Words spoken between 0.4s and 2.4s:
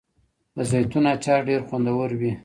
د زیتون اچار ډیر خوندور وي.